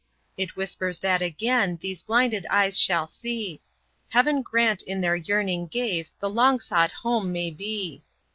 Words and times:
It 0.35 0.55
whispers 0.55 0.97
that 1.01 1.21
again 1.21 1.77
these 1.79 2.01
blinded 2.01 2.47
eyes 2.49 2.79
shall 2.79 3.05
see; 3.05 3.61
Heaven 4.09 4.41
grant 4.41 4.81
in 4.81 4.99
their 5.01 5.15
yearning 5.15 5.67
gaze 5.67 6.11
the 6.19 6.27
long 6.27 6.59
sought 6.59 6.89
home 6.91 7.31
may 7.31 7.51
be! 7.51 8.01